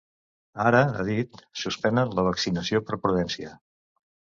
[0.63, 3.55] Ara, ah dit, suspenen la vaccinació per “prudència”.